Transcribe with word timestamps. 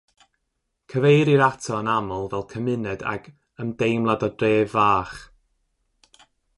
Cyfeirir 0.93 1.43
ato 1.47 1.75
yn 1.81 1.91
aml 1.97 2.25
fel 2.33 2.47
cymuned 2.55 3.05
ag 3.13 3.31
“ymdeimlad 3.65 4.27
o 4.31 4.35
dref 4.41 4.75
fach”. 4.77 5.17